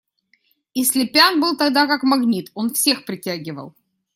И 0.73 0.83
Слепян 0.83 1.39
был 1.39 1.55
тогда 1.55 1.85
как 1.85 2.01
магнит: 2.01 2.49
он 2.55 2.71
всех 2.71 3.05
притягивал. 3.05 3.75